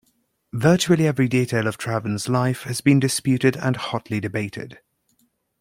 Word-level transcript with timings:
Virtually 0.55 1.05
every 1.05 1.27
detail 1.27 1.67
of 1.67 1.77
Traven's 1.77 2.27
life 2.27 2.63
has 2.63 2.81
been 2.81 2.99
disputed 2.99 3.55
and 3.55 3.75
hotly 3.75 4.19
debated. 4.19 4.79